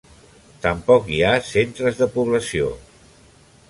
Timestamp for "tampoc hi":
0.63-1.21